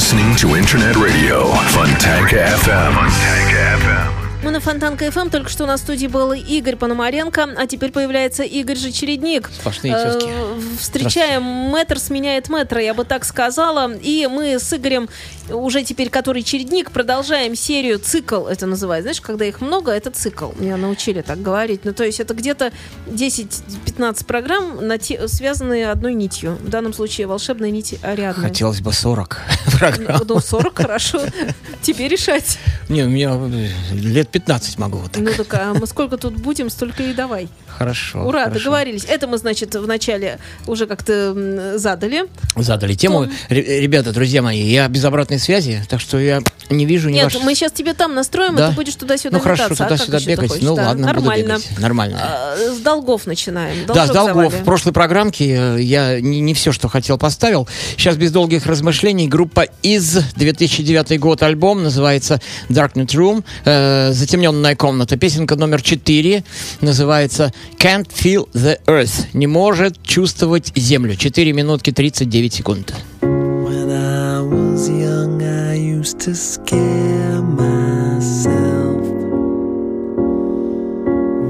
[0.00, 0.34] listening.
[0.36, 1.44] To Internet Radio
[1.74, 2.94] Fontanka FM.
[2.94, 4.19] Fontanka FM.
[4.42, 5.28] Мы на Фонтанка ФМ.
[5.28, 9.50] Только что на студии был Игорь Пономаренко, а теперь появляется Игорь же Чередник.
[9.52, 10.28] Сплошные тезки.
[10.30, 13.92] Э, Встречаем мэтр сменяет мэтра, я бы так сказала.
[13.96, 15.10] И мы с Игорем,
[15.50, 19.04] уже теперь который Чередник, продолжаем серию цикл, это называется.
[19.04, 20.52] Знаешь, когда их много, это цикл.
[20.58, 21.84] Меня научили так говорить.
[21.84, 22.72] Ну, то есть это где-то
[23.08, 26.56] 10-15 программ, на те- связанные одной нитью.
[26.62, 28.42] В данном случае волшебная нить Ариадны.
[28.44, 29.38] Хотелось бы 40
[29.78, 30.22] программ.
[30.26, 31.20] Ну, 40, хорошо.
[31.82, 32.58] Тебе решать.
[32.88, 35.22] Не, у меня э, лет 15 могу вот так.
[35.22, 37.48] Ну так, а мы сколько тут будем, столько и давай.
[37.66, 38.24] Хорошо.
[38.26, 38.58] Ура, хорошо.
[38.60, 39.04] договорились.
[39.08, 42.24] Это мы, значит, вначале уже как-то задали.
[42.56, 43.24] Задали тему.
[43.24, 43.32] Том.
[43.48, 47.24] Ре- Ребята, друзья мои, я без обратной связи, так что я не вижу ни Нет,
[47.24, 48.66] ваших- мы сейчас тебе там настроим, Да?
[48.66, 49.64] и ты будешь туда-сюда Ну хорошо.
[49.64, 50.50] А туда-сюда ты бегать.
[50.50, 50.62] хочешь?
[50.64, 51.46] Ну Да, ладно, буду нормально.
[51.58, 51.78] бегать.
[51.78, 52.18] Нормально.
[52.22, 53.86] А, С долгов начинаем.
[53.86, 54.34] Да, Должок с долгов.
[54.52, 54.62] завали.
[54.62, 57.68] В прошлой программке э, я не, не все, что хотел, поставил.
[57.96, 65.16] Сейчас без долгих размышлений группа из 2009 год альбом называется Darknet Room, э, затемненная комната.
[65.16, 66.44] Песенка номер 4
[66.82, 69.26] называется Can't Feel the Earth.
[69.32, 71.16] Не может чувствовать землю.
[71.16, 72.94] 4 минутки 39 секунд.
[73.22, 79.00] When I was young, I used to scare myself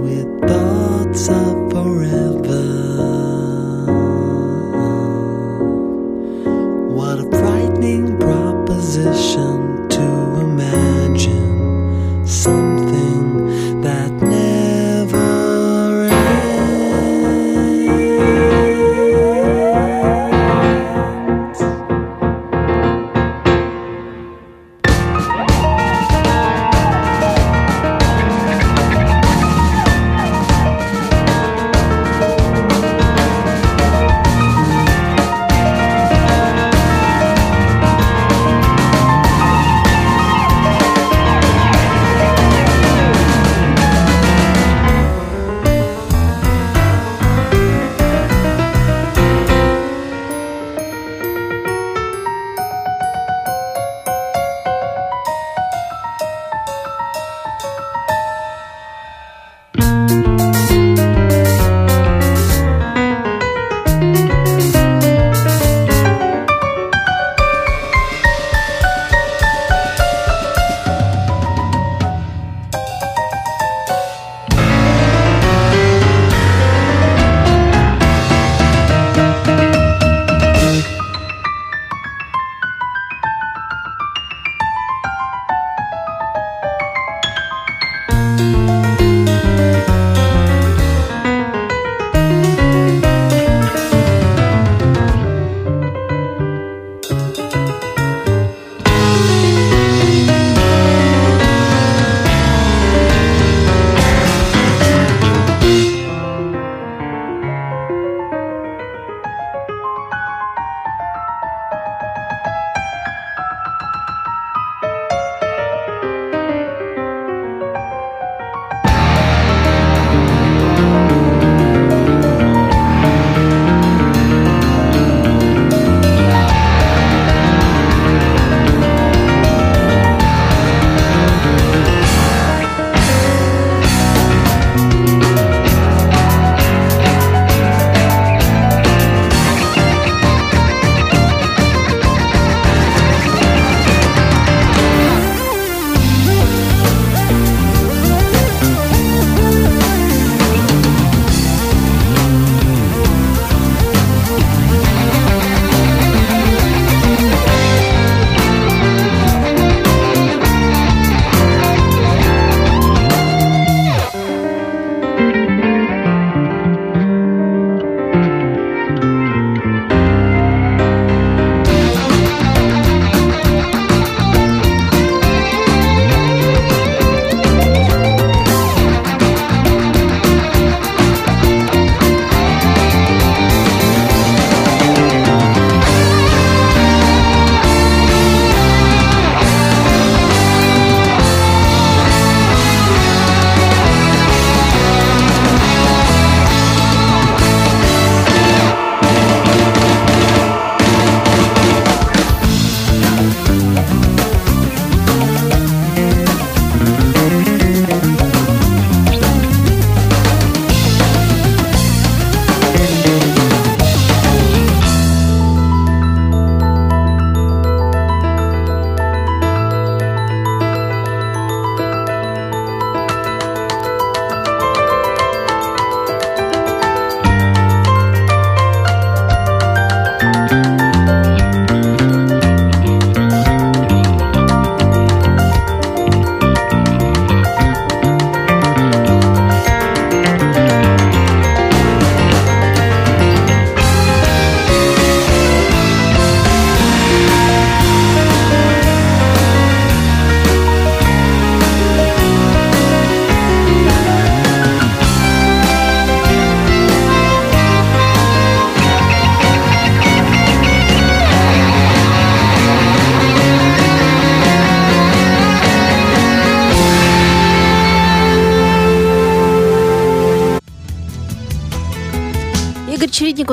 [0.03, 1.60] with thoughts of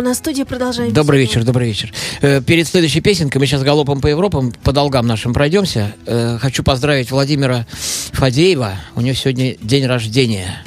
[0.07, 0.93] В студии, продолжаем.
[0.93, 1.91] Добрый вечер, добрый вечер.
[2.21, 5.93] Э, Перед следующей песенкой мы сейчас галопом по Европам, по долгам нашим пройдемся.
[6.05, 7.65] Э, Хочу поздравить Владимира
[8.13, 8.73] Фадеева.
[8.95, 10.63] У него сегодня день рождения.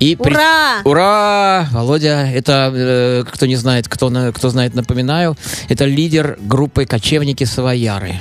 [0.00, 0.80] И при- Ура!
[0.84, 1.68] Ура!
[1.72, 5.36] Володя, это, э, кто не знает, кто, на- кто знает, напоминаю,
[5.68, 8.16] это лидер группы «Кочевники Савояры».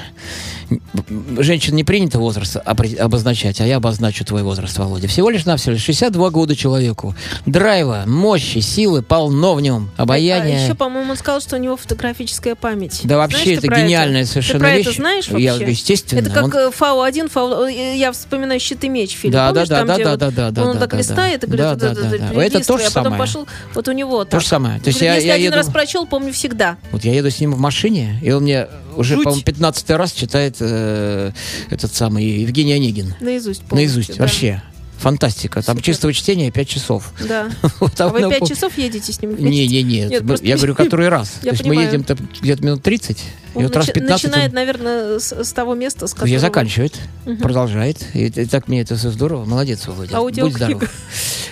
[1.40, 5.08] Женщин не принято возраст обозначать, а я обозначу твой возраст, Володя.
[5.08, 7.16] Всего лишь навсего 62 года человеку.
[7.46, 10.58] Драйва, мощи, силы полно в нем, обаяние.
[10.58, 13.02] А еще, по-моему, он сказал, что у него фотографическая память.
[13.04, 14.88] Да вообще, Знаешь это гениальная совершенно ты про вещь.
[14.88, 15.70] это знаешь Я, вообще?
[15.72, 16.20] естественно.
[16.20, 17.64] Это как он- э, Фау-1, Фау...
[17.66, 19.34] э, Я вспоминаю «Щит и меч» фильм.
[19.34, 20.98] Да, Помнишь, да, там, да, где да, вот да, да, да, Он да, так да,
[20.98, 22.44] листает и говорит, Да, да, это- да, это да.
[22.46, 23.20] Это то же а потом самое.
[23.20, 24.80] пошел, вот у него То же самое.
[24.80, 26.78] То есть я, Если я один еду, раз прочел, помню всегда.
[26.92, 29.24] вот я еду с ним в машине, и он мне уже, Жуть.
[29.24, 31.32] по-моему, 15 раз читает э,
[31.70, 33.16] этот самый Евгений Онегин.
[33.20, 33.76] Наизусть полностью.
[33.76, 34.18] Наизусть.
[34.18, 34.24] да.
[34.24, 34.62] Вообще.
[34.98, 35.62] Фантастика.
[35.62, 35.86] Там Супер.
[35.86, 37.12] чистого чтения 5 часов.
[37.28, 37.50] Да.
[37.80, 39.50] Вот, А вы ну, пять пол- часов едете с ним вместе?
[39.50, 40.00] Не, не, не.
[40.06, 41.34] Нет, Мы- просто- Я говорю, который раз.
[41.42, 41.92] Я То есть мы понимаю.
[42.02, 42.06] едем
[42.42, 43.22] где-то минут 30, и
[43.58, 46.32] Он вот раз начи- 15 начинает, он- наверное, с, с того места, с которого...
[46.34, 47.00] Я заканчивает,
[47.42, 47.98] продолжает.
[48.14, 49.46] И, и так мне это все здорово.
[49.46, 50.20] Молодец, Володя.
[50.20, 50.84] Будь здоров.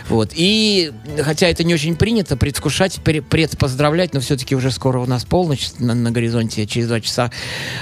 [0.09, 0.31] Вот.
[0.35, 5.23] И хотя это не очень принято, предвкушать, пре- предпоздравлять, но все-таки уже скоро у нас
[5.25, 7.31] полночь на, на горизонте, через два часа.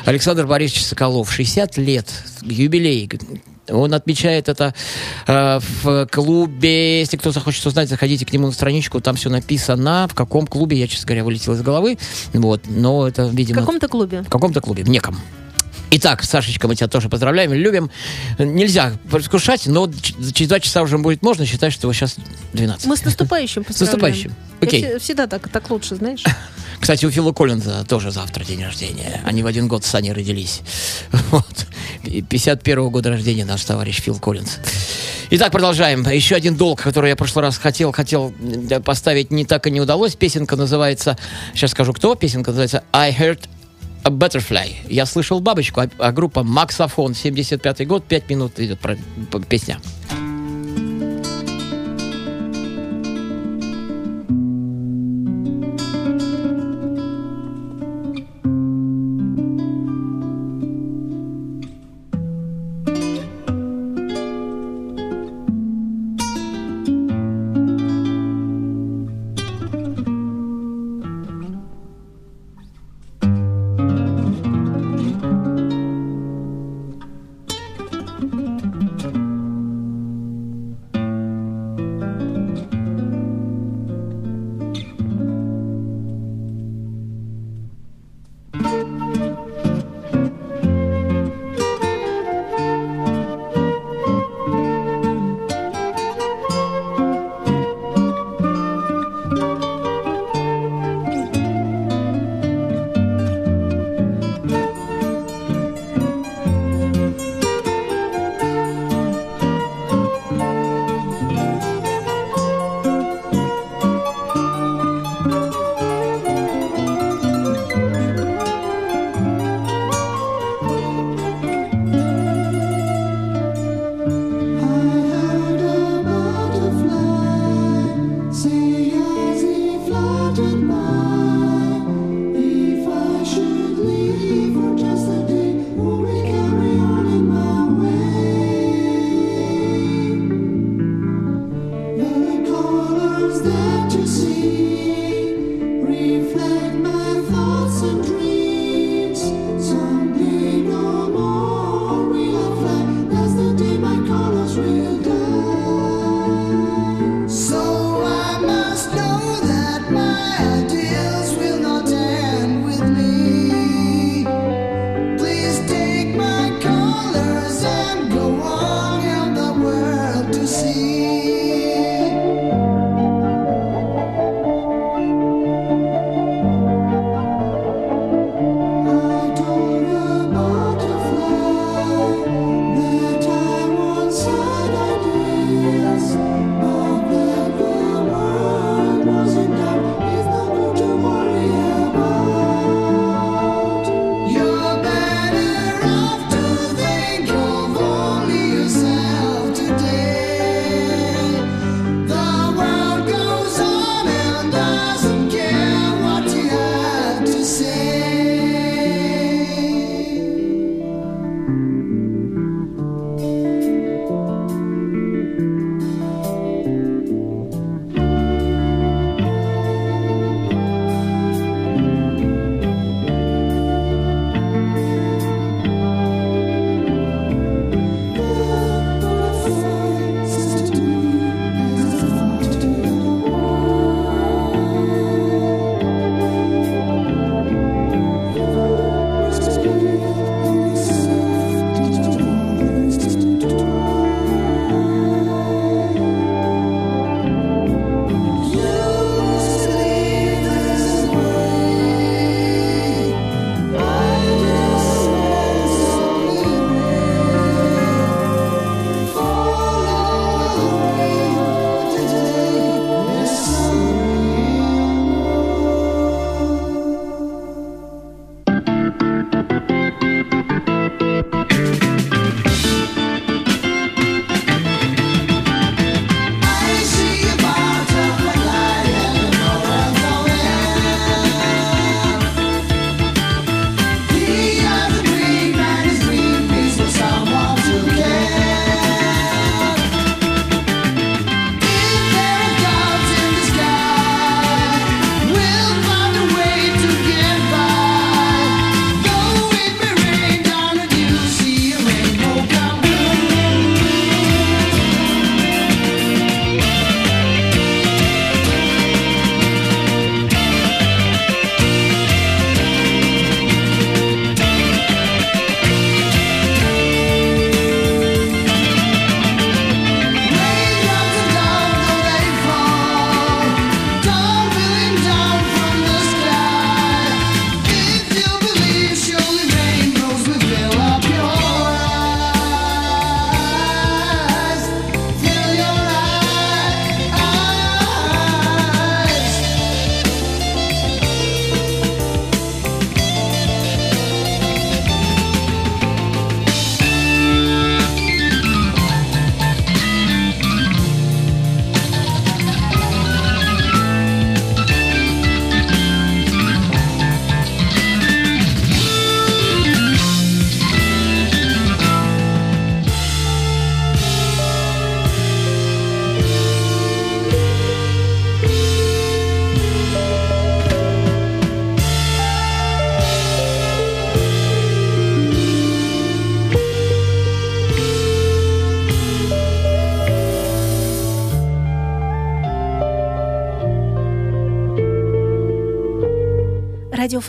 [0.05, 2.07] Александр Борисович Соколов, 60 лет,
[2.43, 3.09] юбилей.
[3.71, 4.73] Он отмечает это
[5.27, 6.99] э, в клубе.
[6.99, 10.07] Если кто захочет узнать, заходите к нему на страничку, там все написано.
[10.09, 11.97] В каком клубе, я, честно говоря, вылетел из головы.
[12.33, 12.63] Вот.
[12.67, 13.59] Но это, В видимо...
[13.61, 14.21] каком-то клубе.
[14.23, 15.19] В каком-то клубе, в неком.
[15.93, 17.91] Итак, Сашечка, мы тебя тоже поздравляем, любим.
[18.39, 19.91] Нельзя предвкушать, но
[20.33, 22.15] через два часа уже будет можно считать, что сейчас
[22.53, 22.85] 12.
[22.87, 23.99] Мы с наступающим С поздравляем.
[24.01, 24.35] наступающим.
[24.61, 24.81] Я Окей.
[24.83, 26.23] все- всегда так, так лучше, знаешь.
[26.81, 29.21] Кстати, у Фила Коллинза тоже завтра день рождения.
[29.23, 30.61] Они в один год с Аней родились.
[31.31, 31.67] Вот.
[32.03, 34.57] И 51 года рождения наш товарищ Фил Коллинз.
[35.29, 36.03] Итак, продолжаем.
[36.09, 38.33] Еще один долг, который я в прошлый раз хотел, хотел
[38.69, 40.15] э, поставить, не так и не удалось.
[40.15, 41.17] Песенка называется,
[41.53, 43.39] сейчас скажу кто, песенка называется I Heard
[44.03, 44.73] a Butterfly.
[44.89, 48.97] Я слышал бабочку, а, а группа Максофон, 75 год, 5 минут идет про-
[49.31, 49.79] п- песня.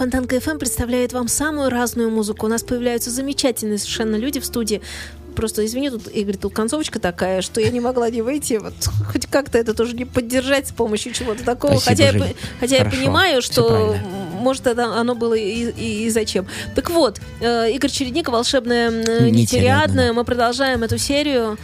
[0.03, 2.47] Фонтан КФМ представляет вам самую разную музыку.
[2.47, 4.83] У нас появляются замечательные совершенно люди в студии.
[5.37, 8.55] Просто извини, тут, Игорь, тут концовочка такая, что я не могла не выйти.
[8.55, 8.75] Вот
[9.13, 11.77] хоть как-то это тоже не поддержать с помощью чего-то такого.
[11.79, 12.21] Спасибо, хотя я, Жень.
[12.21, 13.95] по- хотя я понимаю, что
[14.41, 16.49] может это оно было и, и- и зачем.
[16.75, 20.13] Так вот, э, Игорь Чередник, волшебная м, Нетериадная.
[20.13, 21.57] Мы продолжаем эту серию э,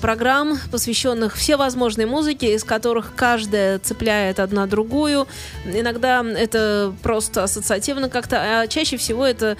[0.00, 5.26] программ, посвященных всевозможной музыке, из которых каждая цепляет одна другую.
[5.64, 9.56] Иногда это просто ассоциативно как-то, а чаще всего это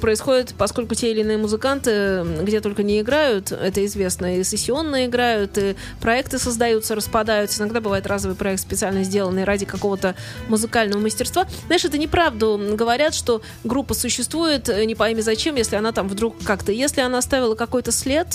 [0.00, 5.58] происходит, поскольку те или иные музыканты где только не играют, это известно, и сессионно играют,
[5.58, 7.62] и проекты создаются, распадаются.
[7.62, 10.14] Иногда бывает разовый проект, специально сделанный ради какого-то
[10.48, 11.46] музыкального мастерства.
[11.66, 12.60] Знаешь, это неправду.
[12.74, 16.72] Говорят, что группа существует э, не пойми зачем, если она там вдруг как-то...
[16.72, 18.26] Если она оставила какой-то след,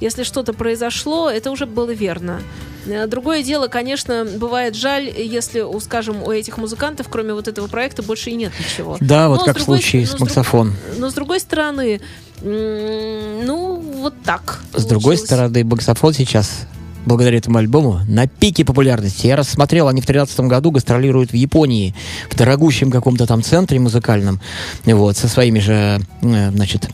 [0.00, 2.40] если что-то произошло, это уже было верно.
[2.86, 7.68] Э, Другое дело, конечно, бывает жаль, если, у, скажем, у этих музыкантов, кроме вот этого
[7.68, 8.96] проекта, больше и нет ничего.
[9.00, 10.74] Да, вот Но как в другой- случае с друг- максофон.
[10.98, 12.00] Но с другой стороны,
[12.42, 14.60] ну, вот так.
[14.74, 15.26] С другой получилось.
[15.28, 16.66] стороны, баксофон сейчас
[17.06, 19.26] благодаря этому альбому на пике популярности.
[19.28, 21.94] Я рассмотрел, они в 2013 году гастролируют в Японии,
[22.30, 24.40] в дорогущем каком-то там центре музыкальном,
[24.86, 26.88] вот, со своими же, э, значит,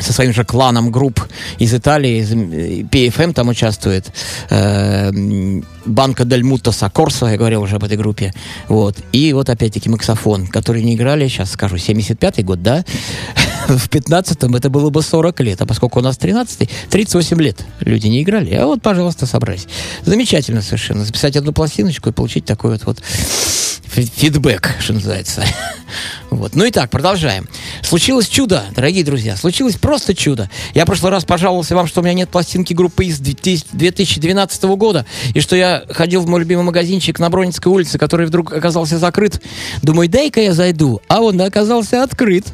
[0.00, 1.20] со своим же кланом групп
[1.58, 4.06] из Италии, из, PFM там участвует,
[4.50, 5.10] э,
[5.86, 8.32] Банка Дель Мутто Сокорсо, я говорил уже об этой группе,
[8.68, 12.84] вот, и вот опять-таки Максофон, которые не играли, сейчас скажу, 75-й год, да,
[13.68, 18.08] в 15-м это было бы 40 лет, а поскольку у нас 13-й, 38 лет люди
[18.08, 19.66] не играли, а вот, пожалуйста, собрались.
[20.04, 23.02] Замечательно совершенно, записать одну пластиночку и получить такой вот, вот
[23.90, 25.44] фидбэк, что называется.
[26.30, 26.54] Вот.
[26.54, 27.48] Ну и так, продолжаем.
[27.82, 29.36] Случилось чудо, дорогие друзья.
[29.36, 30.48] Случилось просто чудо.
[30.72, 35.04] Я в прошлый раз пожаловался вам, что у меня нет пластинки группы из 2012 года,
[35.34, 39.42] и что я ходил в мой любимый магазинчик на Бронницкой улице, который вдруг оказался закрыт.
[39.82, 41.00] Думаю, дай-ка я зайду.
[41.08, 42.46] А он оказался открыт.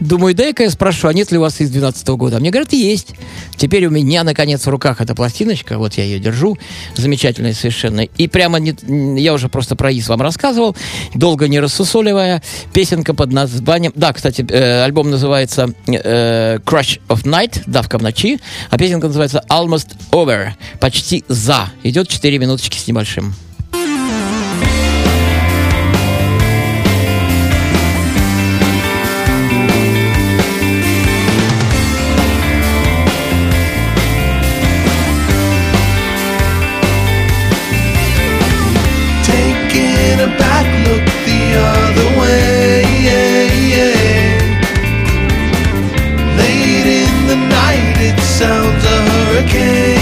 [0.00, 2.38] Думаю, дай-ка я спрошу, а нет ли у вас из 12 года?
[2.38, 3.08] А мне говорят, есть.
[3.56, 5.76] Теперь у меня, наконец, в руках эта пластиночка.
[5.78, 6.56] Вот я ее держу.
[6.96, 8.00] Замечательная совершенно.
[8.00, 10.74] И прямо, не- я уже просто про ИС вам рассказывал,
[11.14, 12.42] долго не рассусоливая.
[12.72, 13.92] Песенка под названием...
[13.94, 18.40] Да, кстати, э, альбом называется э, Crush of Night, давка в ночи.
[18.70, 21.70] А песенка называется Almost Over, почти за.
[21.82, 23.34] Идет 4 минуточки с небольшим.
[48.40, 49.99] Sounds a hurricane.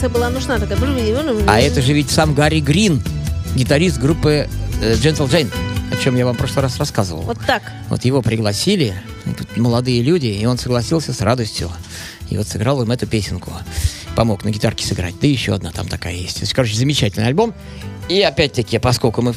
[0.00, 0.78] Интонация была нужна такая.
[1.46, 3.02] А это же ведь сам Гарри Грин,
[3.54, 4.48] гитарист группы
[4.80, 5.50] э, Gentle Jane,
[5.92, 7.22] о чем я вам в прошлый раз рассказывал.
[7.22, 7.62] Вот так.
[7.88, 8.94] Вот его пригласили,
[9.56, 11.70] молодые люди, и он согласился с радостью.
[12.30, 13.52] И вот сыграл им эту песенку.
[14.16, 15.14] Помог на гитарке сыграть.
[15.20, 17.54] Да еще одна там такая есть, Короче, замечательный альбом.
[18.08, 19.34] И опять-таки, поскольку мы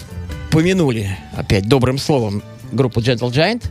[0.52, 3.64] помянули опять добрым словом группу Gentle Giant,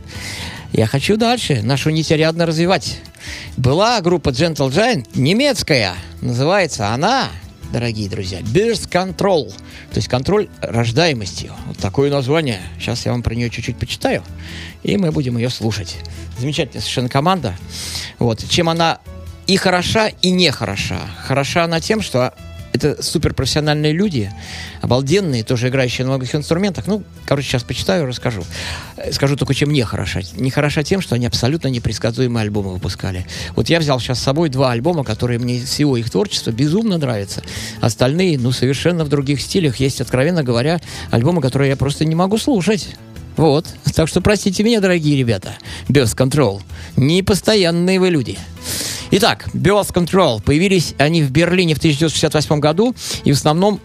[0.73, 2.99] я хочу дальше нашу нить рядно развивать.
[3.57, 5.93] Была группа Gentle Giant немецкая.
[6.21, 7.29] Называется она,
[7.71, 9.49] дорогие друзья, Birth Control.
[9.49, 11.51] То есть контроль рождаемости.
[11.67, 12.59] Вот такое название.
[12.79, 14.23] Сейчас я вам про нее чуть-чуть почитаю.
[14.81, 15.95] И мы будем ее слушать.
[16.39, 17.55] Замечательная совершенно команда.
[18.17, 18.43] Вот.
[18.49, 18.99] Чем она
[19.45, 21.01] и хороша, и не хороша.
[21.23, 22.33] Хороша она тем, что
[22.73, 24.31] это суперпрофессиональные люди,
[24.81, 26.87] обалденные, тоже играющие на многих инструментах.
[26.87, 28.43] Ну, короче, сейчас почитаю, расскажу.
[28.97, 30.21] Э, Скажу только, чем не хороша.
[30.35, 33.25] Не хороша тем, что они абсолютно непредсказуемые альбомы выпускали.
[33.55, 37.43] Вот я взял сейчас с собой два альбома, которые мне всего их творчества безумно нравятся.
[37.79, 39.77] Остальные, ну, совершенно в других стилях.
[39.77, 40.81] Есть, откровенно говоря,
[41.11, 42.89] альбомы, которые я просто не могу слушать.
[43.37, 43.67] Вот.
[43.95, 45.53] Так что простите меня, дорогие ребята.
[45.89, 46.61] Без Control.
[46.97, 48.37] Непостоянные вы люди.
[49.15, 50.41] Итак, Birth Control.
[50.41, 53.79] Появились они в Берлине в 1968 году и в основном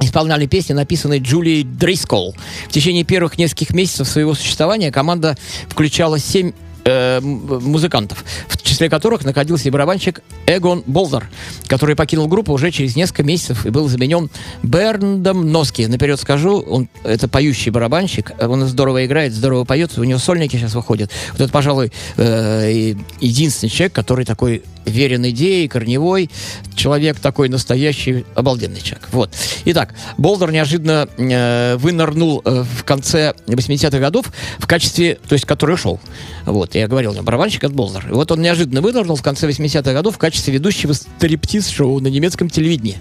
[0.00, 2.34] исполняли песни, написанные Джулией Дрискол.
[2.68, 5.36] В течение первых нескольких месяцев своего существования команда
[5.68, 6.50] включала семь
[6.86, 11.28] э, музыкантов, в числе которых находился и барабанщик Эгон Болдер,
[11.66, 14.30] который покинул группу уже через несколько месяцев и был заменен
[14.62, 15.86] Берндом Носки.
[15.86, 20.74] Наперед скажу, он это поющий барабанщик, он здорово играет, здорово поет, у него сольники сейчас
[20.74, 21.10] выходят.
[21.32, 26.30] Вот это, пожалуй, э, единственный человек, который такой верен идее, корневой,
[26.74, 29.08] человек такой настоящий, обалденный человек.
[29.10, 29.34] Вот.
[29.64, 35.74] Итак, Болдер неожиданно э, вынырнул э, в конце 80-х годов в качестве, то есть который
[35.74, 36.00] ушел.
[36.44, 38.06] Вот, я говорил, у него барабанщик от Болдер.
[38.08, 42.50] И вот он неожиданно вынырнул в конце 80-х годов в качестве ведущего стриптиз-шоу на немецком
[42.50, 42.96] телевидении.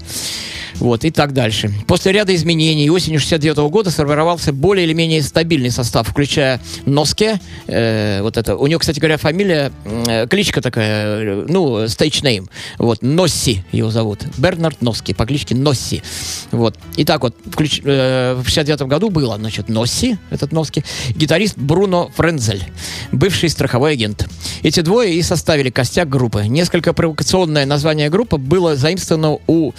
[0.79, 1.71] Вот, и так дальше.
[1.87, 8.21] После ряда изменений осенью 69 года сформировался более или менее стабильный состав, включая Носке, э,
[8.21, 13.01] вот это, у него, кстати говоря, фамилия, э, кличка такая, э, ну, stage name, вот,
[13.01, 16.03] Носси его зовут, Бернард Носки, по кличке Носси,
[16.51, 16.77] вот.
[16.97, 20.83] Итак, вот, включ- э, в 69 году было, значит, Носси, этот Носки,
[21.15, 22.63] гитарист Бруно Френзель,
[23.11, 24.27] бывший страховой агент.
[24.61, 26.43] Эти двое и составили костяк группы.
[26.47, 29.71] Несколько провокационное название группы было заимствовано у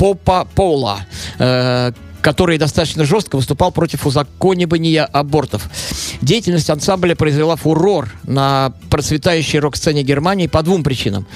[0.00, 1.00] Попа Пола,
[1.38, 5.68] э, который достаточно жестко выступал против узаконивания абортов.
[6.22, 11.26] Деятельность ансамбля произвела фурор на процветающей рок-сцене Германии по двум причинам.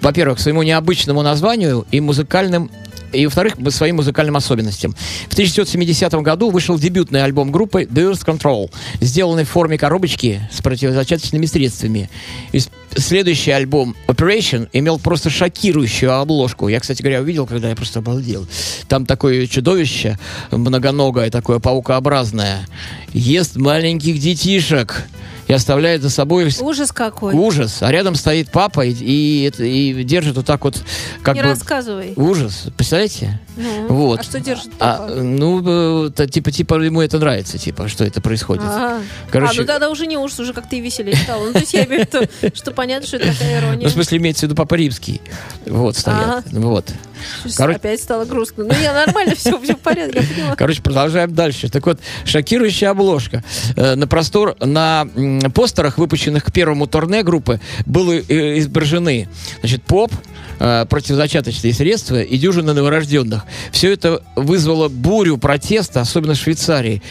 [0.00, 2.70] Во-первых, своему необычному названию и музыкальным
[3.12, 4.94] и, во-вторых, по своим музыкальным особенностям.
[5.28, 11.46] В 1970 году вышел дебютный альбом группы Birth Control, сделанный в форме коробочки с противозачаточными
[11.46, 12.10] средствами.
[12.52, 12.60] И
[12.96, 16.68] следующий альбом Operation имел просто шокирующую обложку.
[16.68, 18.46] Я, кстати говоря, увидел, когда я просто обалдел.
[18.88, 20.18] Там такое чудовище
[20.50, 22.66] многоногое, такое паукообразное,
[23.12, 25.04] ест маленьких детишек
[25.48, 27.34] и оставляет за собой Ужас какой.
[27.34, 27.82] ужас.
[27.82, 30.76] А рядом стоит папа и, и, и держит вот так вот,
[31.22, 31.48] как Не бы...
[31.48, 32.12] рассказывай.
[32.16, 33.40] Ужас, представляете?
[33.56, 34.20] Ну, Вот.
[34.20, 35.14] А что держит А, папа?
[35.14, 38.62] ну, э, то, типа, типа ему это нравится, типа, что это происходит.
[38.64, 41.46] А, Короче- а, ну тогда уже не ужас, уже как-то и веселее стало.
[41.46, 43.84] Ну, то есть я имею в виду, что понятно, что это такая ирония.
[43.84, 45.20] Ну, в смысле, имеется в виду Папа Римский.
[45.66, 46.44] Вот, стоят.
[46.52, 46.92] Вот.
[47.56, 48.64] Короче- Опять стало грустно.
[48.64, 50.22] Ну, я нормально, все, все в порядке.
[50.56, 51.68] Короче, продолжаем дальше.
[51.68, 53.42] Так вот, шокирующая обложка.
[53.76, 55.06] Э, на простор, на
[55.54, 59.28] постерах, выпущенных к первому турне группы, были э, изображены,
[59.60, 60.12] значит, поп,
[60.60, 63.44] э, противозачаточные средства и дюжина новорожденных.
[63.72, 67.02] Все это вызвало бурю протеста, особенно в Швейцарии.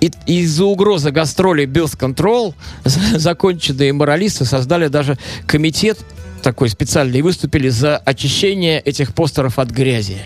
[0.00, 5.98] И из-за угрозы гастролей Bills Control законченные моралисты создали даже комитет
[6.42, 10.18] такой специальный выступили за очищение этих постеров от грязи.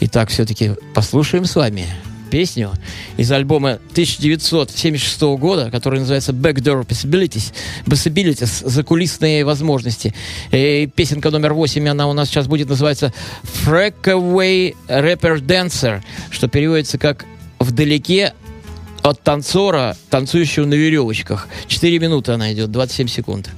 [0.00, 1.86] Итак, все-таки послушаем с вами
[2.28, 2.72] песню
[3.16, 7.52] из альбома 1976 года, который называется Backdoor Possibilities,
[7.86, 10.14] Possibilities закулисные возможности.
[10.52, 16.98] И песенка номер 8, она у нас сейчас будет называться Freakaway Rapper Dancer, что переводится
[16.98, 17.24] как
[17.58, 18.34] «Вдалеке
[19.02, 21.48] от танцора, танцующего на веревочках».
[21.66, 23.50] 4 минуты она идет, 27 секунд.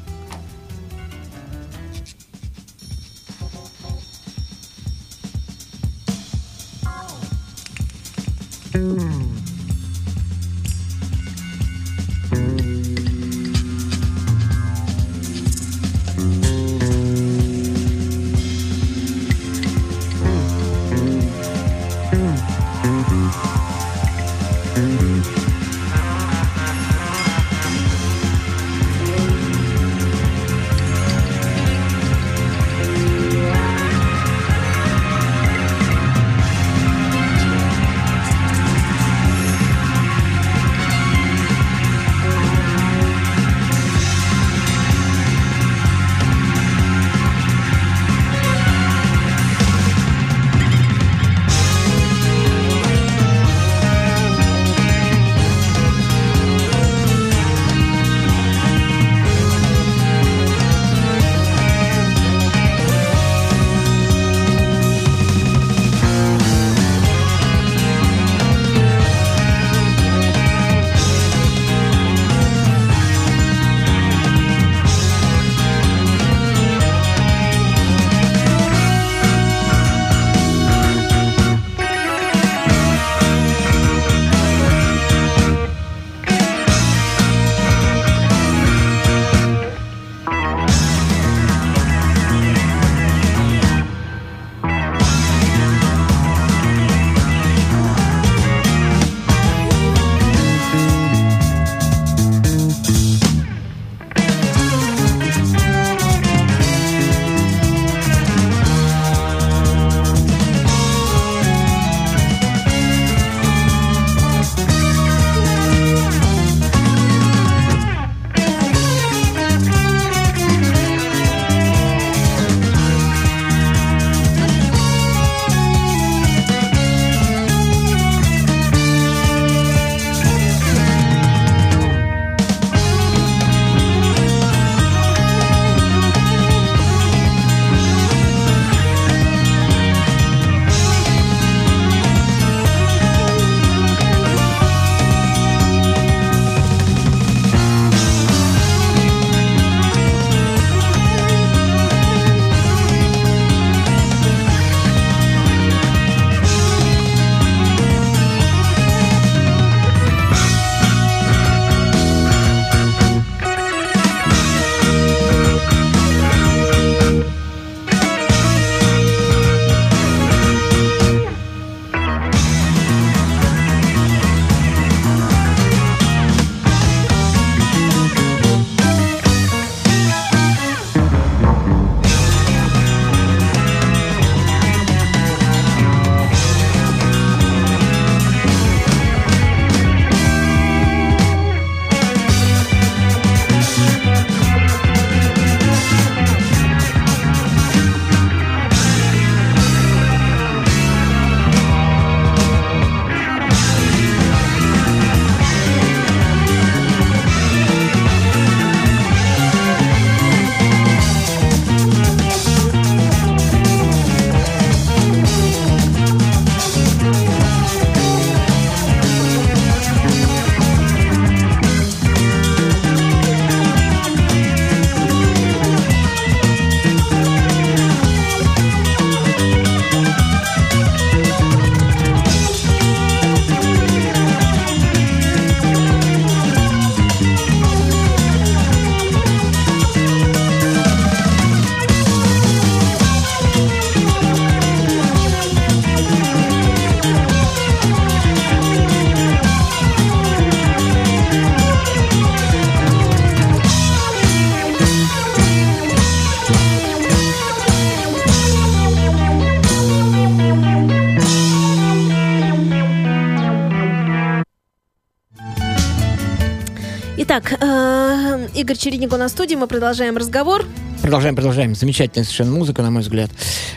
[268.61, 270.67] Игорь Чередник у нас в студии, мы продолжаем разговор.
[271.01, 271.75] Продолжаем, продолжаем.
[271.75, 273.31] Замечательная совершенно музыка, на мой взгляд.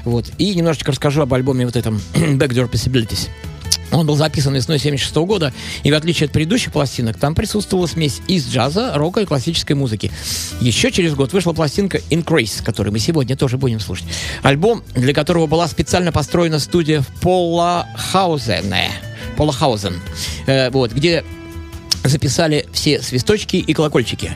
[0.03, 0.25] Вот.
[0.37, 3.29] И немножечко расскажу об альбоме вот этом Backdoor Possibilities.
[3.93, 8.19] Он был записан весной 76 года, и в отличие от предыдущих пластинок, там присутствовала смесь
[8.27, 10.11] из джаза, рока и классической музыки.
[10.59, 14.07] Еще через год вышла пластинка Increase, которую мы сегодня тоже будем слушать.
[14.41, 18.91] Альбом, для которого была специально построена студия в Полахаузене.
[19.37, 20.01] Полахаузен.
[20.45, 21.23] Э, вот, где
[22.03, 24.35] записали все свисточки и колокольчики.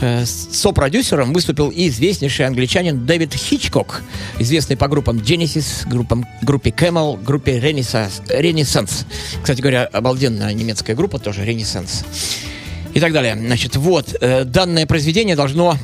[0.00, 4.02] Э, Сопродюсером выступил и известнейший англичанин Дэвид Хичкок,
[4.38, 8.22] известный по группам Genesis, группам, группе Camel, группе Renaissance.
[8.28, 9.06] Renaissance.
[9.40, 12.04] Кстати говоря, обалденная немецкая группа тоже, Renaissance.
[12.92, 13.36] И так далее.
[13.36, 15.78] Значит, вот, э, данное произведение должно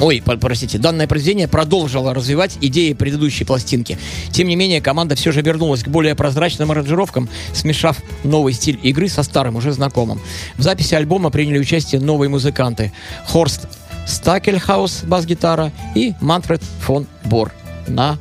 [0.00, 3.96] Ой, простите, данное произведение продолжило развивать идеи предыдущей пластинки.
[4.32, 9.08] Тем не менее, команда все же вернулась к более прозрачным аранжировкам, смешав новый стиль игры
[9.08, 10.20] со старым, уже знакомым.
[10.56, 12.92] В записи альбома приняли участие новые музыканты.
[13.26, 13.68] Хорст
[14.06, 17.52] Стакельхаус, бас-гитара, и Манфред фон Бор
[17.86, 18.18] на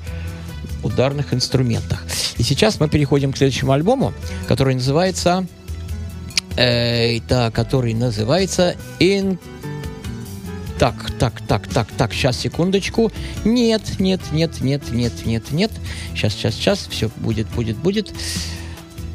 [0.84, 2.06] ударных инструментах.
[2.38, 4.14] И сейчас мы переходим к следующему альбому,
[4.48, 5.46] который называется...
[6.56, 9.40] э, так, который называется In
[10.84, 13.10] так, так, так, так, так, сейчас, секундочку.
[13.46, 15.72] Нет, нет, нет, нет, нет, нет, нет.
[16.14, 18.12] Сейчас, сейчас, сейчас, все будет, будет, будет.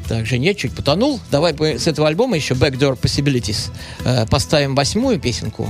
[0.07, 1.19] Так, Жень, я чуть потонул.
[1.29, 3.69] Давай мы с этого альбома еще Backdoor Possibilities
[4.03, 5.69] э, поставим восьмую песенку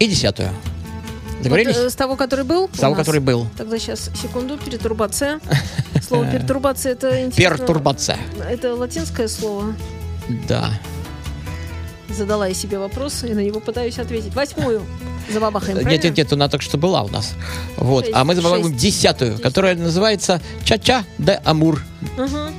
[0.00, 0.50] и десятую.
[1.44, 1.76] Договорились?
[1.76, 2.68] Вот, э, с того, который был?
[2.74, 3.06] С того, нас?
[3.06, 3.46] который был.
[3.56, 5.38] Тогда сейчас, секунду, перетурбация.
[6.08, 7.56] Слово перетурбация это интересно.
[7.58, 8.18] Пертурбация.
[8.50, 9.76] Это латинское слово.
[10.48, 10.72] Да.
[12.16, 14.34] Задала я себе вопрос и на него пытаюсь ответить.
[14.34, 14.82] Восьмую
[15.30, 16.04] забабахаем, Нет, правильно?
[16.04, 17.32] нет, нет, она только что была у нас.
[17.76, 18.04] Вот.
[18.04, 18.76] Шесть, а мы шесть.
[18.76, 19.42] десятую, Десять.
[19.42, 21.82] которая называется Ча-Ча де Амур.
[22.16, 22.52] Мгм.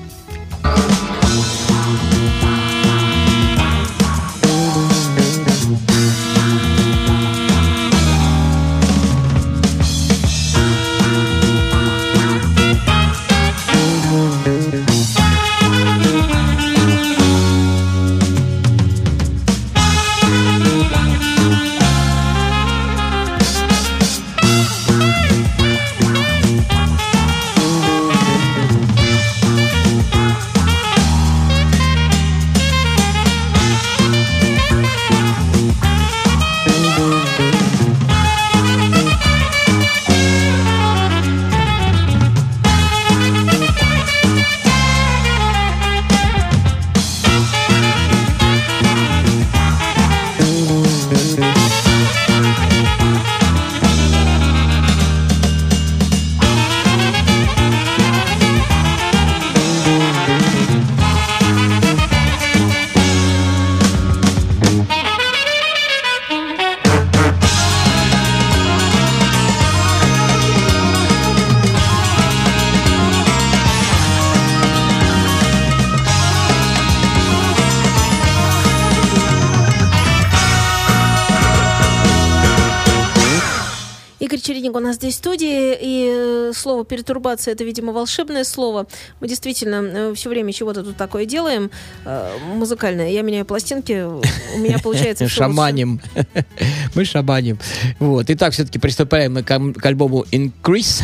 [84.94, 88.88] Нас здесь в студии, и э, слово перетурбация это, видимо, волшебное слово.
[89.20, 91.72] Мы действительно все время чего-то тут такое делаем
[92.06, 93.10] э, музыкальное.
[93.10, 95.28] Я меняю пластинки, у меня получается.
[95.28, 96.00] Шаманим.
[96.96, 97.60] Мы шаманим.
[98.00, 98.30] Вот.
[98.30, 101.04] Итак, все-таки приступаем мы к, альбому Increase.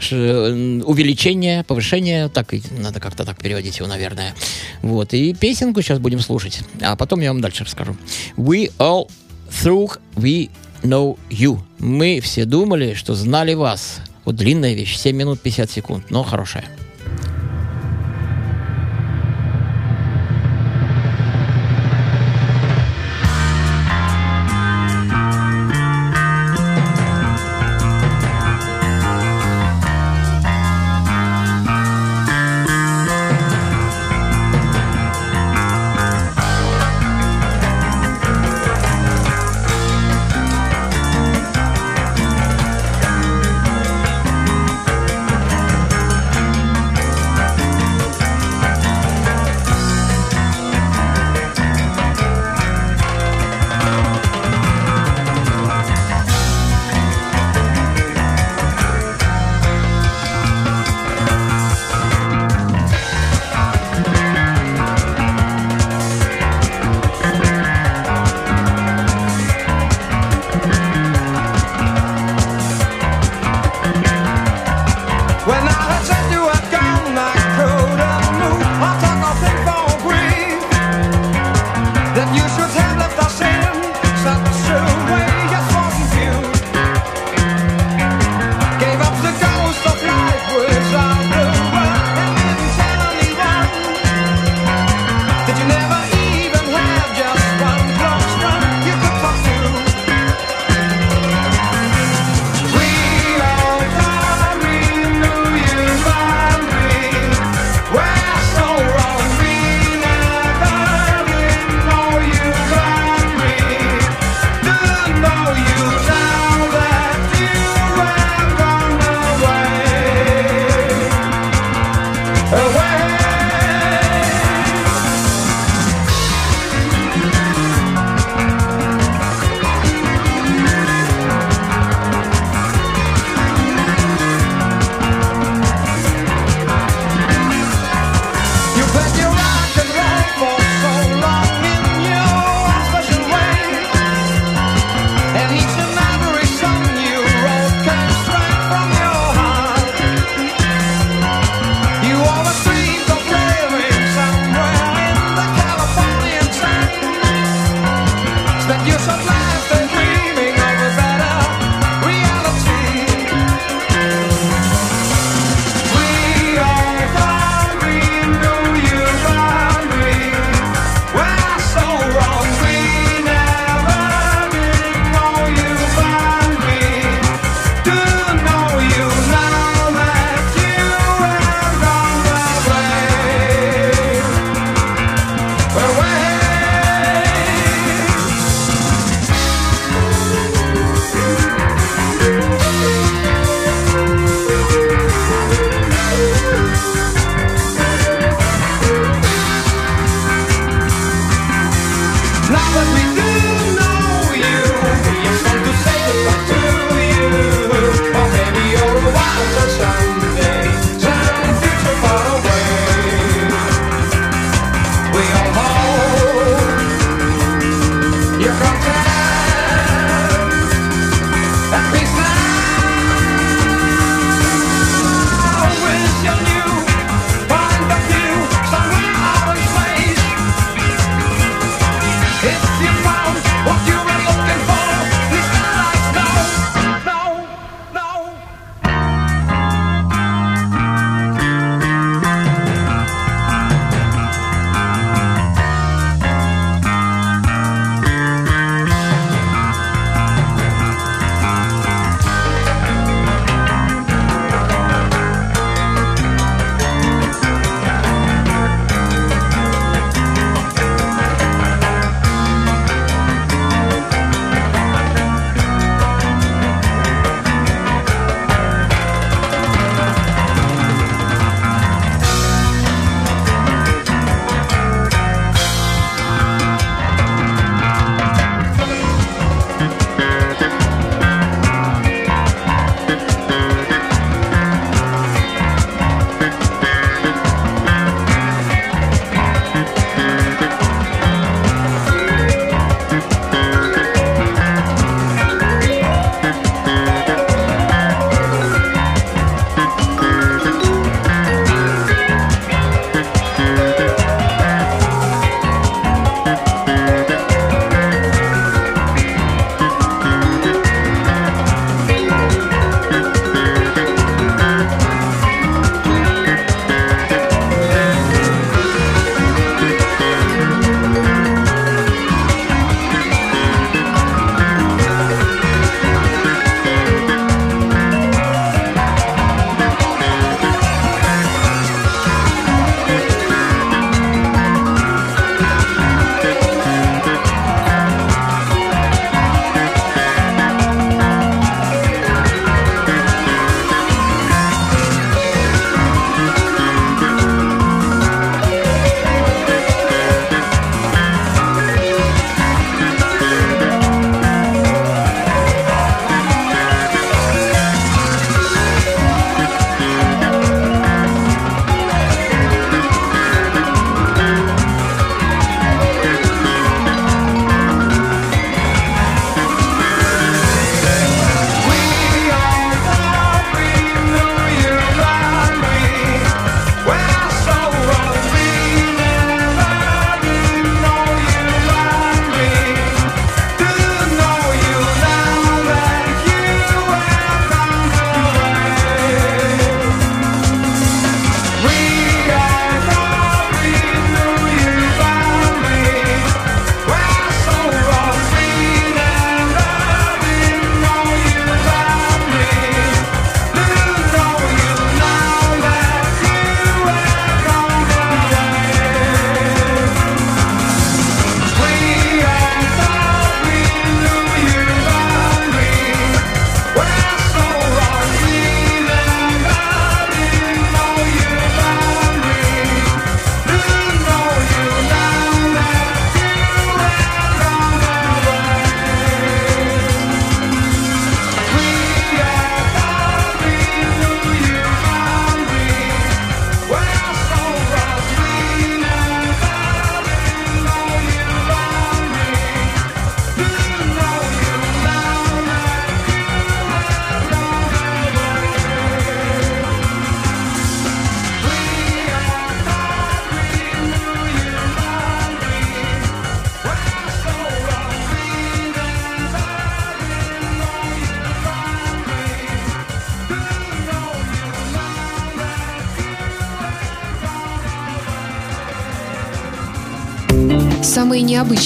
[0.00, 2.28] Увеличение, повышение.
[2.28, 4.34] Так надо как-то так переводить его, наверное.
[4.82, 5.14] Вот.
[5.14, 6.60] И песенку сейчас будем слушать.
[6.82, 7.96] А потом я вам дальше расскажу.
[8.36, 9.08] We all
[9.48, 10.50] through we
[10.82, 11.67] know you.
[11.78, 14.00] Мы все думали, что знали вас.
[14.24, 16.64] Вот длинная вещь, 7 минут 50 секунд, но хорошая.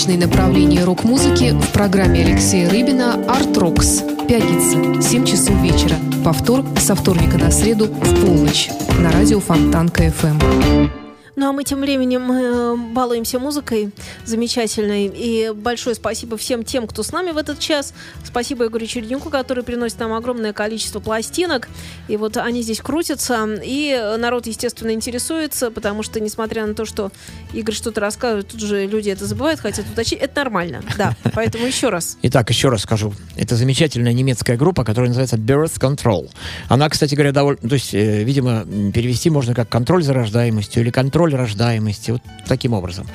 [0.03, 4.03] Необычные направления рок-музыки в программе Алексея Рыбина «Арт Рокс».
[4.27, 5.95] Пятница, 7 часов вечера.
[6.25, 8.69] Повтор со вторника на среду в полночь.
[8.99, 11.02] На радио Фонтанка ФМ.
[11.43, 13.91] Ну а мы тем временем э, балуемся музыкой
[14.25, 15.11] замечательной.
[15.13, 17.95] И большое спасибо всем тем, кто с нами в этот час.
[18.25, 21.69] Спасибо Игорю Череднику, который приносит нам огромное количество пластинок.
[22.07, 23.59] И вот они здесь крутятся.
[23.61, 27.11] И народ, естественно, интересуется, потому что, несмотря на то, что
[27.53, 30.21] Игорь что-то рассказывает, тут же люди это забывают, хотят уточнить.
[30.21, 31.17] Это нормально, да.
[31.35, 32.19] Поэтому еще раз.
[32.23, 33.15] Итак, еще раз скажу.
[33.35, 36.31] Это замечательная немецкая группа, которая называется Birth Control.
[36.69, 37.69] Она, кстати говоря, довольно...
[37.69, 38.65] То есть, э, видимо,
[38.95, 42.11] перевести можно как контроль за рождаемостью или контроль рождаемости.
[42.11, 43.07] Вот таким образом.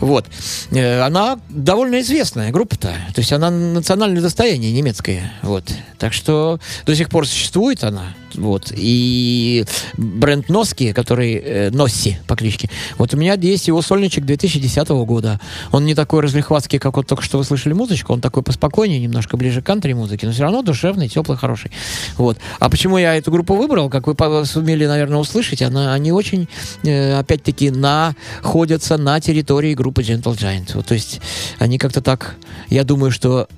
[0.00, 0.26] Вот.
[0.70, 2.88] Э, Она довольно известная группа-то.
[3.14, 5.32] То есть, она национальное достояние немецкое.
[5.42, 5.64] Вот.
[5.98, 8.14] Так что до сих пор существует она.
[8.36, 8.72] Вот.
[8.74, 9.64] И
[9.96, 11.34] бренд Носки, который...
[11.34, 12.70] э, Носси по кличке.
[12.98, 15.40] Вот у меня есть его сольничек 2010 года.
[15.72, 18.12] Он не такой разлихватский, как вот только что вы слышали музычку.
[18.12, 21.70] Он такой поспокойнее, немножко ближе к кантри-музыке, но все равно душевный, теплый, хороший.
[22.16, 22.38] Вот.
[22.58, 23.90] А почему я эту группу выбрал?
[23.90, 26.48] Как вы сумели, наверное, услышать, она, они очень,
[26.84, 30.70] э, опять-таки, находятся на территории группы Gentle Giant.
[30.74, 31.20] Вот, то есть
[31.58, 32.36] они как-то так...
[32.68, 33.48] Я думаю, что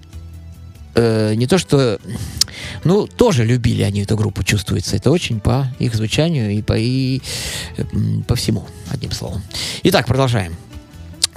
[0.99, 1.99] э, не то что,
[2.85, 4.97] ну, тоже любили они эту группу, чувствуется.
[4.97, 7.21] Это очень по их звучанию и по, и,
[8.27, 9.43] по всему, одним словом.
[9.83, 10.57] Итак, продолжаем.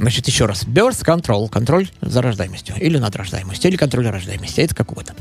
[0.02, 0.64] Значит, еще раз.
[0.64, 1.47] Birth Control.
[1.47, 2.76] Контроль за рождаемостью.
[2.80, 3.70] Или над рождаемостью.
[3.70, 4.60] Или контроль рождаемости.
[4.60, 5.14] Это как угодно.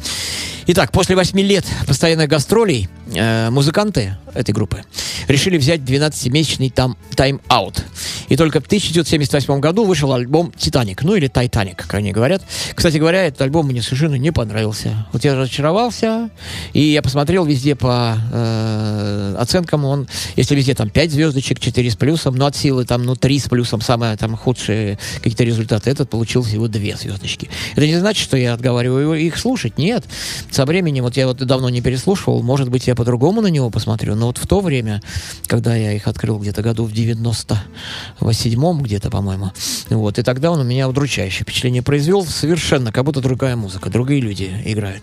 [0.67, 4.85] Итак, после 8 лет постоянных гастролей э, музыканты этой группы
[5.29, 7.85] решили взять 12-месячный там тайм-аут.
[8.29, 11.03] И только в 1978 году вышел альбом «Титаник».
[11.03, 12.43] Ну, или «Тайтаник», как они говорят.
[12.75, 15.07] Кстати говоря, этот альбом мне совершенно не понравился.
[15.13, 16.31] Вот я разочаровался,
[16.73, 19.85] и я посмотрел везде по э, оценкам.
[19.85, 23.39] Он, если везде там 5 звездочек, 4 с плюсом, но от силы там, ну, 3
[23.39, 24.37] с плюсом, самые там
[24.71, 25.91] худшие какие-то результаты.
[25.91, 27.49] Этот получил всего 2 звездочки.
[27.73, 29.79] Это не значит, что я отговариваю их слушать.
[29.79, 30.05] Нет.
[30.51, 34.15] Со временем, вот я вот давно не переслушивал, может быть, я по-другому на него посмотрю,
[34.15, 35.03] но вот в то время,
[35.47, 39.51] когда я их открыл где-то году в 97-м где-то, по-моему,
[39.89, 44.21] вот, и тогда он у меня удручающее впечатление произвел, совершенно, как будто другая музыка, другие
[44.21, 45.03] люди играют.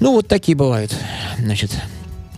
[0.00, 0.94] Ну, вот такие бывают,
[1.38, 1.70] значит,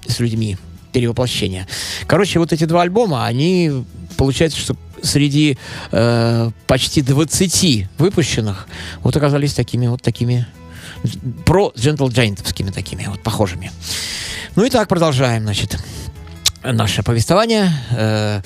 [0.07, 0.57] с людьми
[0.93, 1.67] перевоплощения.
[2.07, 3.85] Короче, вот эти два альбома, они,
[4.19, 5.57] получается, что среди
[5.93, 8.69] э, почти 20 выпущенных
[9.03, 10.47] вот оказались такими вот такими
[11.47, 13.71] про Gentle Giantовскими такими вот похожими.
[14.57, 15.79] Ну и так продолжаем, значит,
[16.63, 17.73] наше повествование.
[17.93, 18.43] Э,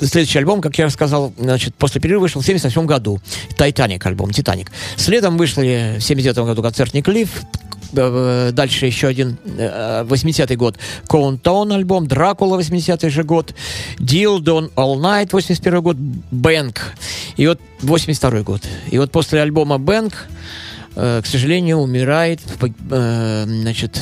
[0.00, 3.20] Следующий альбом, как я рассказал, значит, после перерыва вышел в 78 году.
[3.56, 4.72] «Титаник» альбом, «Титаник».
[4.96, 7.30] Следом вышли в 79 году «Концертник Лив»,
[7.94, 13.54] дальше еще один, э, 80-й год, Коунтон альбом, Дракула, 80-й же год,
[13.98, 15.96] Deal Don All Night, 81 год,
[16.30, 16.80] Бэнк,
[17.36, 18.62] и вот 82 год.
[18.90, 20.63] И вот после альбома Бэнк э,
[20.94, 22.40] к сожалению, умирает
[22.90, 24.00] э, значит,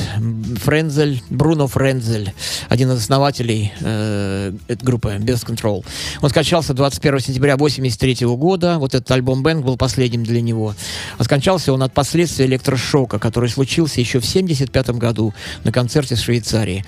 [0.57, 2.33] Френзель, Бруно Френзель,
[2.69, 5.83] один из основателей э, этой группы Без Control.
[6.21, 8.77] Он скончался 21 сентября 83 года.
[8.77, 10.75] Вот этот альбом Бэнк был последним для него.
[11.17, 15.33] А скончался он от последствий электрошока, который случился еще в 75 году
[15.63, 16.85] на концерте в Швейцарии.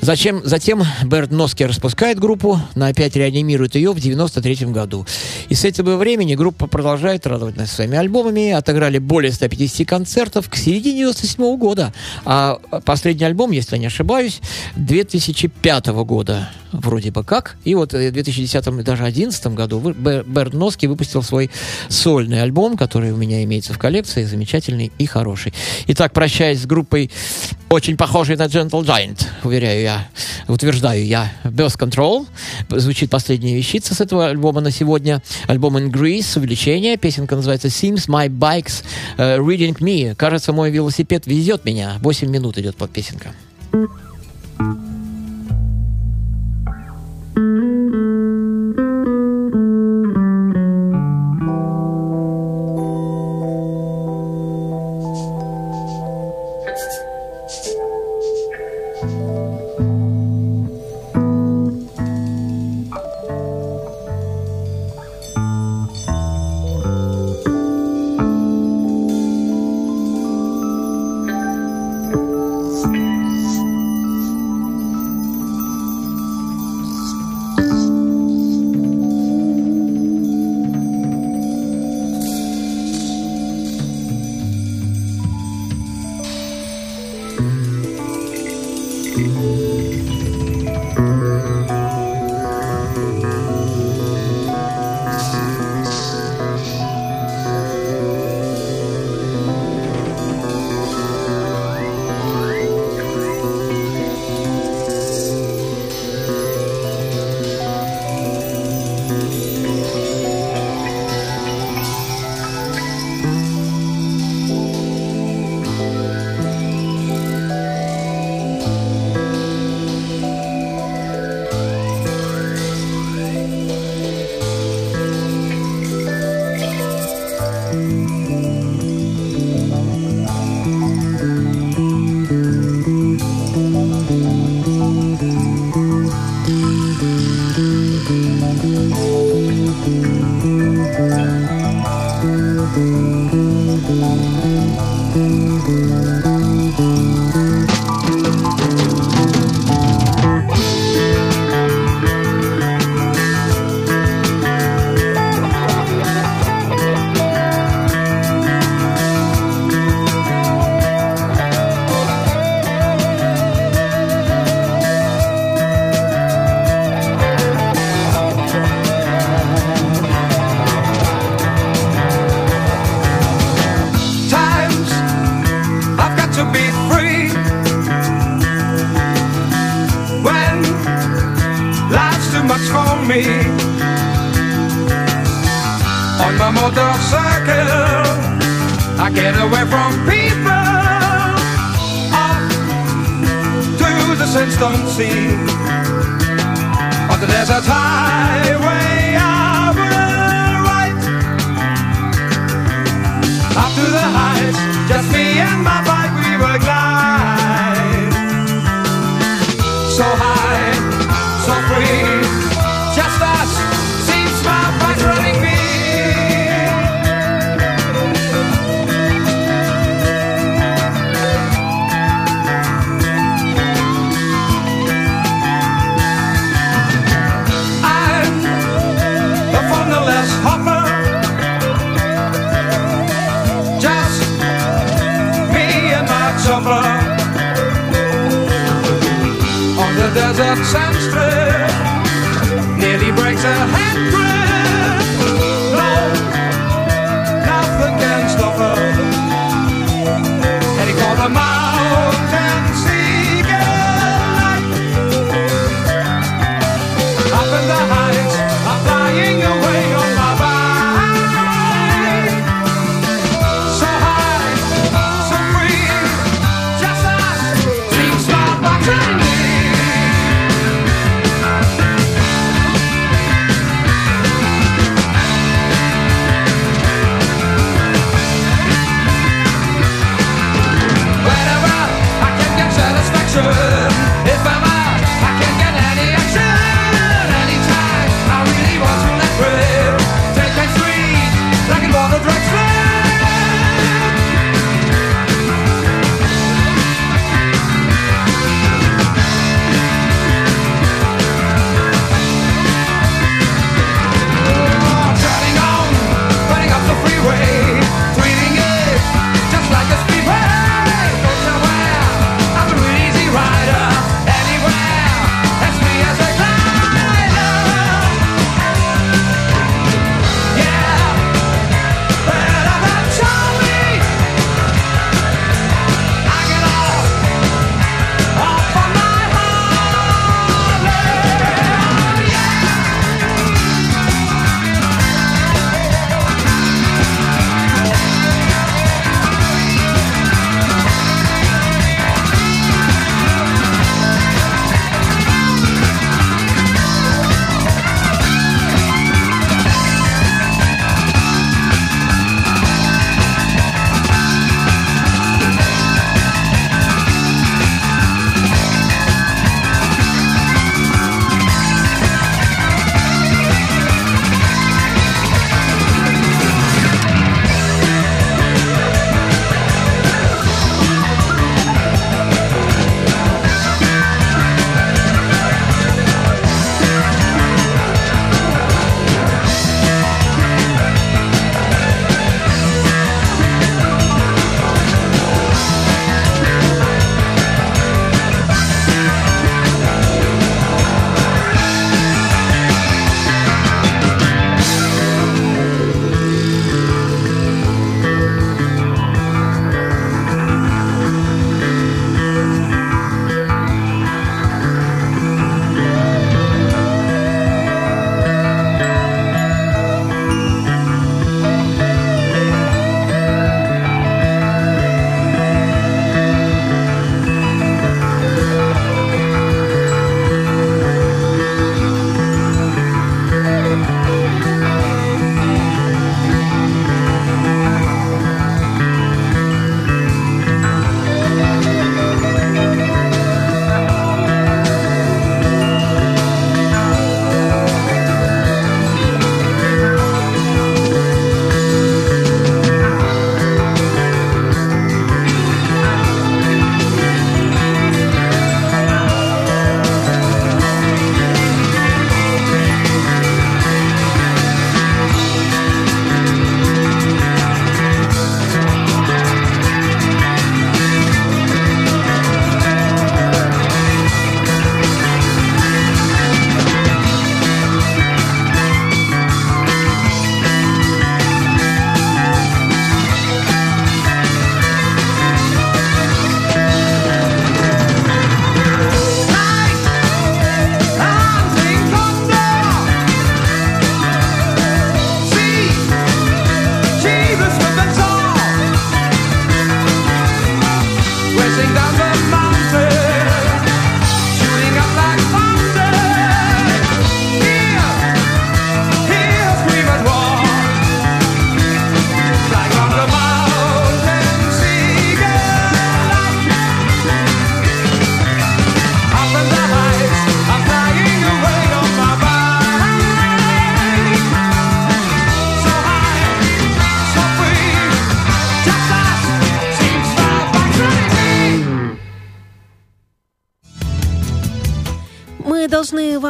[0.00, 5.06] Зачем, затем Берд Носки распускает группу, но опять реанимирует ее в 93 году.
[5.48, 8.50] И с этого времени группа продолжает радовать нас своими альбомами.
[8.50, 11.92] Отыграли более 150 концертов к середине 97 года.
[12.24, 14.40] А последний альбом, если я не ошибаюсь,
[14.76, 17.56] 2005 года вроде бы как.
[17.64, 21.50] И вот в 2010 и даже 2011 году Берд Носки выпустил свой
[21.88, 25.52] сольный альбом, который у меня имеется в коллекции, замечательный и хороший.
[25.86, 27.10] Итак, прощаясь с группой,
[27.68, 30.08] очень похожей на Gentle Giant, уверяю я,
[30.48, 32.26] утверждаю я, Birth Control.
[32.70, 35.22] Звучит последняя вещица с этого альбома на сегодня.
[35.46, 36.96] Альбом In Greece, увеличение.
[36.96, 38.84] Песенка называется Seems My Bikes
[39.15, 40.14] э, Reading Me.
[40.14, 41.96] Кажется, мой велосипед везет меня.
[42.00, 43.34] 8 минут идет под песенка.
[43.72, 44.05] Seems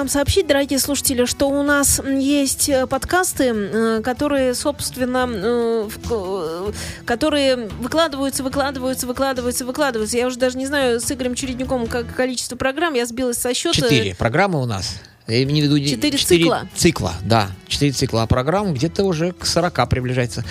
[0.06, 5.88] вам сообщить, дорогие слушатели, что у нас есть э, подкасты, э, которые, собственно, э,
[7.04, 10.16] которые выкладываются, выкладываются, выкладываются, выкладываются.
[10.16, 13.74] Я уже даже не знаю с Игорем Чередником как количество программ, я сбилась со счета.
[13.74, 14.94] Четыре программы у нас.
[15.28, 16.68] Я имею в виду Четыре цикла.
[16.74, 17.50] Цикла, да.
[17.66, 18.22] Четыре цикла.
[18.22, 20.44] А программа где-то уже к 40 приближается.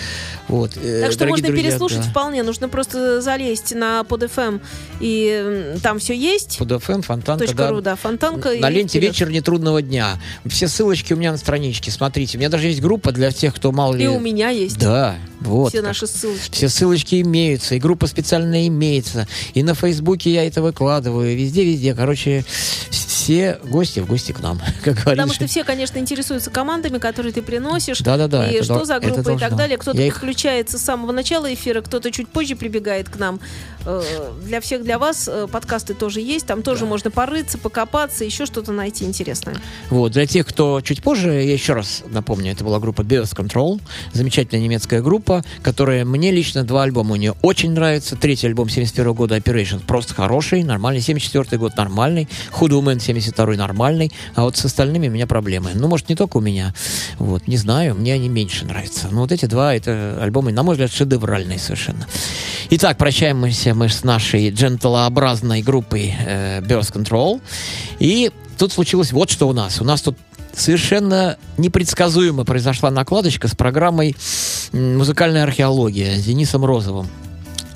[0.48, 0.76] Вот.
[0.76, 2.10] э, Так что можно друзья, переслушать да.
[2.10, 2.42] вполне.
[2.42, 4.60] Нужно просто залезть на PodFM,
[5.00, 6.58] и там все есть.
[6.58, 7.70] Под FM, Фонтанка, да.
[7.70, 8.50] ру, да, Фонтанка.
[8.58, 9.14] На ленте вперед.
[9.14, 10.20] вечер нетрудного дня.
[10.44, 11.90] Все ссылочки у меня на страничке.
[11.90, 14.04] Смотрите, у меня даже есть группа для тех, кто мало ли.
[14.04, 15.70] И у меня есть Да, вот.
[15.70, 16.52] все наши ссылочки.
[16.52, 21.94] Все ссылочки имеются, и группа специальная имеется, и на Фейсбуке я это выкладываю, везде-везде.
[21.94, 22.44] Короче,
[22.90, 25.34] все гости в гости к нам, как Потому говорится.
[25.34, 27.98] что все, конечно, интересуются командами, которые ты приносишь.
[28.00, 29.78] Да-да-да, И что за группа и так далее.
[29.78, 33.40] Кто-то Я их- подключается с самого начала эфира, кто-то чуть позже прибегает к нам.
[33.84, 34.02] Э,
[34.44, 36.46] Для всех, для вас э, подкасты тоже есть.
[36.46, 39.56] Там тоже можно порыться, покопаться, еще что-то найти интересное.
[39.90, 43.80] Вот, для тех, кто чуть позже, я еще раз напомню, это была группа Birth Control,
[44.12, 48.16] замечательная немецкая группа, которая мне лично два альбома у нее очень нравится.
[48.16, 51.00] Третий альбом 71 года Operation просто хороший, нормальный.
[51.00, 52.28] 74 год нормальный.
[52.58, 54.10] Hood Woman 72 нормальный.
[54.34, 55.70] А вот с остальными у меня проблемы.
[55.74, 56.74] Ну, может, не только у меня.
[57.18, 59.08] Вот, не знаю, мне они меньше нравятся.
[59.10, 62.06] Но вот эти два, это альбомы, на мой взгляд, шедевральные совершенно.
[62.70, 67.40] Итак, прощаемся мы с нашей джентлообразной группой э, Birth Control.
[67.98, 69.80] И тут случилось вот что у нас.
[69.80, 70.16] У нас тут
[70.52, 74.16] совершенно непредсказуемо произошла накладочка с программой
[74.72, 77.08] «Музыкальная археология» с Денисом Розовым.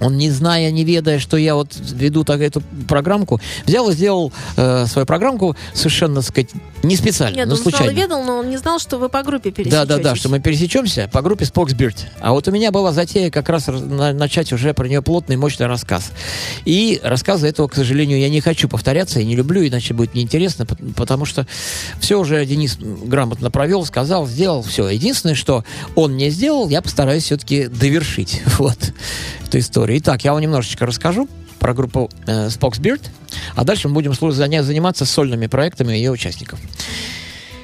[0.01, 4.33] Он, не зная, не ведая, что я вот веду так эту программку, взял и сделал
[4.57, 6.51] э, свою программку совершенно, так сказать,
[6.83, 7.91] не специально, Нет, но он знал случайно.
[7.99, 9.89] и ведал, но он не знал, что вы по группе Да, пересечетесь.
[9.89, 11.97] да, да, что мы пересечемся по группе Spoxbird.
[12.21, 15.67] А вот у меня была затея как раз на- начать уже про нее плотный, мощный
[15.67, 16.11] рассказ.
[16.65, 20.65] И рассказа этого, к сожалению, я не хочу повторяться и не люблю, иначе будет неинтересно,
[20.65, 21.47] пот- потому что
[22.01, 24.89] все уже Денис грамотно провел, сказал, сделал, все.
[24.89, 28.79] Единственное, что он не сделал, я постараюсь все-таки довершить вот
[29.47, 29.90] эту историю.
[29.99, 31.29] Итак, я вам немножечко расскажу
[31.59, 33.03] про группу э, Spoxbird,
[33.55, 34.15] а дальше мы будем
[34.63, 36.59] заниматься сольными проектами ее участников.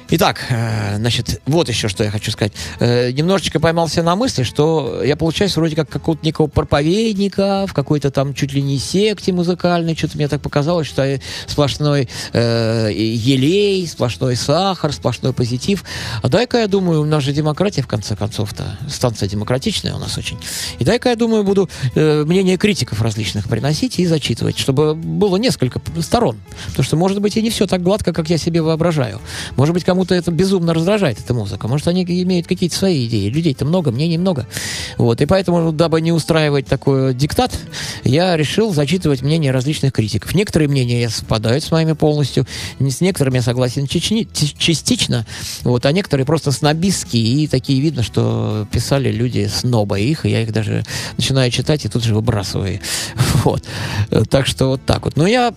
[0.09, 2.53] Итак, э, значит, вот еще что я хочу сказать.
[2.79, 8.09] Э, немножечко поймался на мысли, что я получаюсь вроде как какого-то некого проповедника в какой-то
[8.09, 9.97] там чуть ли не секте музыкальной.
[9.97, 15.83] Что-то мне так показалось, что сплошной э, елей, сплошной сахар, сплошной позитив.
[16.21, 18.77] А дай-ка я думаю, у нас же демократия в конце концов-то.
[18.89, 20.39] Станция демократичная у нас очень.
[20.79, 25.81] И дай-ка я думаю, буду э, мнение критиков различных приносить и зачитывать, чтобы было несколько
[26.01, 26.37] сторон.
[26.67, 29.19] Потому что, может быть, и не все так гладко, как я себе воображаю.
[29.57, 31.67] Может быть, кому-то это безумно раздражает, эта музыка.
[31.67, 33.29] Может, они имеют какие-то свои идеи.
[33.29, 34.45] Людей-то много, мнений много.
[34.99, 35.21] Вот.
[35.21, 37.57] И поэтому, дабы не устраивать такой диктат,
[38.03, 40.35] я решил зачитывать мнения различных критиков.
[40.35, 42.45] Некоторые мнения совпадают с моими полностью,
[42.79, 44.27] с некоторыми я согласен чечни-
[44.59, 45.25] частично,
[45.63, 50.43] вот, а некоторые просто снобистские, и такие видно, что писали люди сноба их, и я
[50.43, 50.83] их даже
[51.17, 52.79] начинаю читать и тут же выбрасываю.
[53.43, 53.63] Вот.
[54.29, 55.15] Так что вот так вот.
[55.15, 55.53] Но я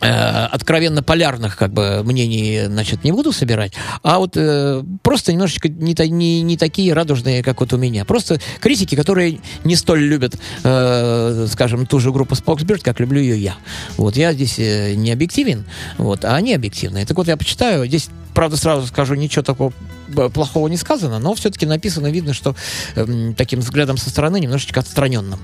[0.00, 3.72] откровенно полярных как бы мнений значит не буду собирать,
[4.02, 8.04] а вот э, просто немножечко не, не, не такие радужные, как вот у меня.
[8.04, 13.38] Просто критики, которые не столь любят, э, скажем, ту же группу Spoxbird, как люблю ее
[13.38, 13.54] я.
[13.96, 15.64] Вот я здесь э, не объективен,
[15.96, 17.06] вот, а они объективные.
[17.06, 19.72] Так вот я почитаю, здесь Правда, сразу скажу, ничего такого
[20.16, 22.54] э, плохого не сказано, но все-таки написано, видно, что
[22.94, 25.40] эм, таким взглядом со стороны немножечко отстраненным.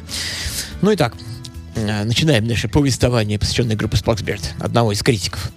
[0.80, 1.43] Ну и так, Э,
[1.76, 5.50] Начинаем наше повествование, посвященное группе Spoxbird, одного из критиков.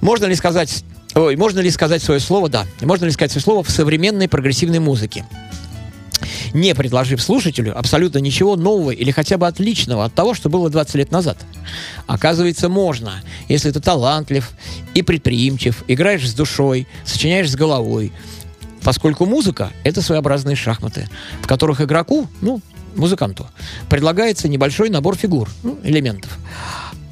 [0.00, 0.84] Можно ли сказать...
[1.14, 2.48] Ой, можно ли сказать свое слово?
[2.48, 2.66] Да.
[2.80, 5.26] Можно ли сказать свое слово в современной прогрессивной музыке?
[6.54, 10.94] не предложив слушателю абсолютно ничего нового или хотя бы отличного от того, что было 20
[10.96, 11.38] лет назад.
[12.06, 14.50] Оказывается, можно, если ты талантлив
[14.94, 18.12] и предприимчив, играешь с душой, сочиняешь с головой,
[18.82, 21.08] поскольку музыка— это своеобразные шахматы,
[21.40, 22.60] в которых игроку, ну,
[22.94, 23.46] музыканту,
[23.88, 26.38] предлагается небольшой набор фигур, ну, элементов.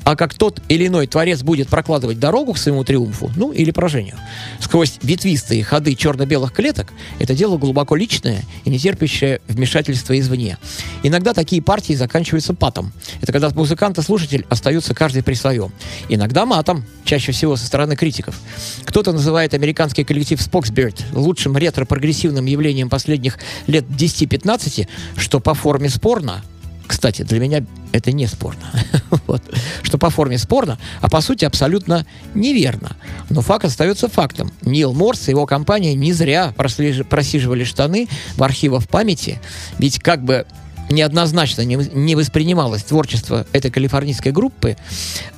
[0.04, 4.16] А как тот или иной творец будет прокладывать дорогу к своему триумфу, ну, или поражению,
[4.60, 10.58] сквозь ветвистые ходы черно-белых клеток, это дело глубоко личное и не терпящее вмешательства извне.
[11.02, 12.92] Иногда такие партии заканчиваются патом.
[13.20, 15.72] Это когда музыкант и слушатель остаются каждый при своем.
[16.08, 18.38] Иногда матом, чаще всего со стороны критиков.
[18.84, 26.42] Кто-то называет американский коллектив Spoxbird лучшим ретро-прогрессивным явлением последних лет 10-15, что по форме спорно,
[26.90, 28.64] кстати, для меня это не спорно.
[29.28, 29.40] вот.
[29.84, 32.96] Что по форме спорно, а по сути абсолютно неверно.
[33.28, 34.50] Но факт остается фактом.
[34.62, 39.40] Нил Морс и его компания не зря просиживали штаны в архивах памяти,
[39.78, 40.46] ведь как бы
[40.90, 44.76] неоднозначно не, не воспринималось творчество этой калифорнийской группы,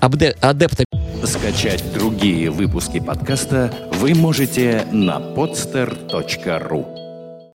[0.01, 0.87] абде- адептами
[1.27, 7.02] Скачать другие выпуски подкаста вы можете на podster.ru